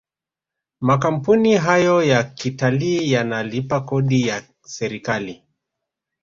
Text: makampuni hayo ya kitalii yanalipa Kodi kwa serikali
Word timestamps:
makampuni 0.81 1.55
hayo 1.57 2.03
ya 2.03 2.23
kitalii 2.23 3.11
yanalipa 3.11 3.81
Kodi 3.81 4.25
kwa 4.31 4.41
serikali 4.63 5.43